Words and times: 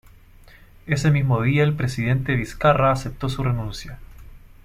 Ese 0.87 1.11
mismo 1.11 1.43
día 1.43 1.61
el 1.61 1.75
presidente 1.75 2.33
Vizcarra 2.35 2.91
aceptó 2.91 3.29
su 3.29 3.43
renuncia. 3.43 3.99